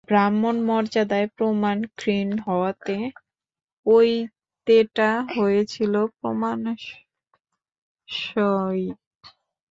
ব্রাহ্মণ-মর্যাদায় 0.07 1.27
প্রমাণ 1.35 1.77
ক্ষীণ 1.97 2.29
হওয়াতে 2.45 2.97
পইতেটা 3.85 5.09
হয়েছিল 5.35 5.93
প্রমাণসই। 6.17 6.93